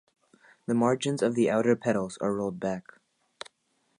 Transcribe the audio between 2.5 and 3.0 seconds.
back.